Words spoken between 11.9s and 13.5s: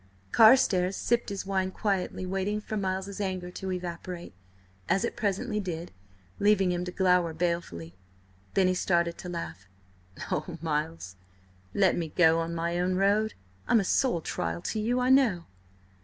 me go my own road!